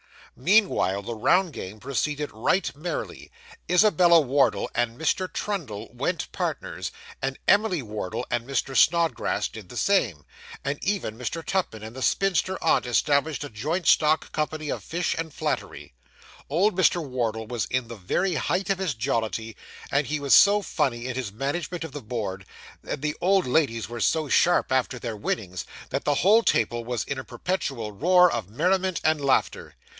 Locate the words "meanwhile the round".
0.35-1.53